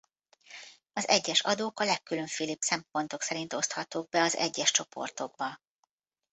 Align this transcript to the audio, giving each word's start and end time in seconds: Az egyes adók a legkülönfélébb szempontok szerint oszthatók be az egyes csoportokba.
Az 0.93 1.07
egyes 1.07 1.39
adók 1.41 1.79
a 1.79 1.83
legkülönfélébb 1.83 2.61
szempontok 2.61 3.21
szerint 3.21 3.53
oszthatók 3.53 4.09
be 4.09 4.21
az 4.21 4.35
egyes 4.35 4.71
csoportokba. 4.71 5.61